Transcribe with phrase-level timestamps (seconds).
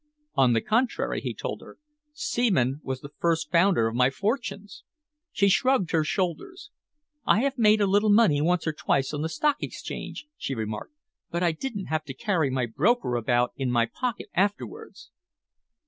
[0.33, 1.77] "On the contrary," he told her,
[2.11, 4.83] "Seaman was the first founder of my fortunes."
[5.31, 6.71] She shrugged her shoulders.
[7.23, 10.95] "I have made a little money once or twice on the Stock Exchange," she remarked,
[11.29, 15.11] "but I didn't have to carry my broker about in my pocket afterwards."